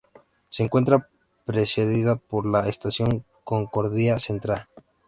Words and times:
Se 0.49 0.63
encuentra 0.63 1.09
precedida 1.45 2.15
por 2.15 2.47
la 2.47 2.67
Estación 2.67 3.23
Concordia 3.43 4.17
Central. 4.17 4.67